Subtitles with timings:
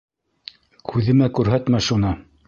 [0.91, 2.15] Күҙемә күрһәтмә шуны!